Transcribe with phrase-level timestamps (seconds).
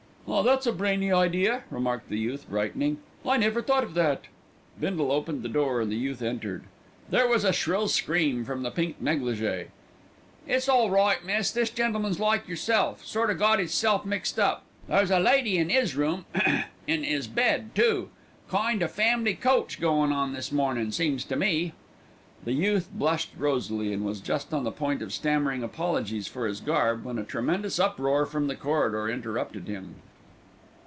[0.33, 2.99] "Ah, that's a brainy idea," remarked the youth, brightening.
[3.25, 4.23] "I never thought of that."
[4.79, 6.63] Bindle opened the door and the youth entered.
[7.09, 9.67] There was a shrill scream from the pink négligé.
[10.47, 11.51] "It's all right, miss.
[11.51, 14.63] This gentleman's like yerself, sort o' got hisself mixed up.
[14.87, 16.63] There's a lady in 'is room ahem!
[16.87, 18.07] in 'is bed too.
[18.49, 21.73] Kind o' family coach goin' on this mornin', seems to me."
[22.45, 26.61] The youth blushed rosily, and was just on the point of stammering apologies for his
[26.61, 29.95] garb, when a tremendous uproar from the corridor interrupted him.